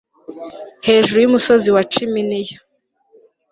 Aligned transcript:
Hejuru 0.87 1.17
yumusozi 1.19 1.69
wa 1.75 1.83
Ciminiya 1.93 2.57